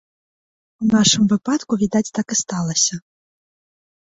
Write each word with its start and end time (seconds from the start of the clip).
У 0.85 0.87
нашым 0.93 1.23
выпадку, 1.33 1.73
відаць, 1.83 2.07
так 2.21 2.27
і 2.37 2.39
сталася. 2.43 2.95